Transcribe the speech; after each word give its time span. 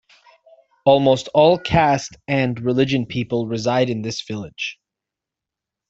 Almost 0.83 1.27
all 1.35 1.59
caste 1.59 2.15
and 2.27 2.59
religion 2.59 3.05
people 3.05 3.45
reside 3.45 3.87
in 3.87 4.01
this 4.01 4.19
village. 4.23 4.79